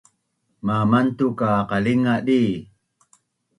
Mamantuk 0.65 1.33
ka 1.39 1.51
qalinga 1.69 2.15
di 2.27 2.41